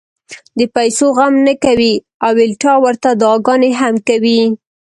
[0.57, 1.93] د پېسو غم نۀ کوي
[2.25, 4.39] او الټا ورته دعاګانې هم کوي-